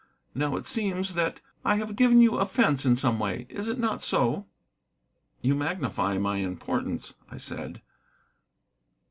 Now 0.33 0.55
it 0.55 0.65
seems 0.65 1.13
that 1.13 1.41
I 1.63 1.75
have 1.75 1.95
given 1.95 2.21
you 2.21 2.37
offence 2.39 2.87
in 2.87 2.95
some 2.95 3.19
way. 3.19 3.45
Is 3.51 3.67
it 3.67 3.77
not 3.77 4.01
so?" 4.01 4.47
"You 5.43 5.53
magnify 5.53 6.17
my 6.17 6.37
importance," 6.37 7.13
I 7.29 7.37
said. 7.37 7.83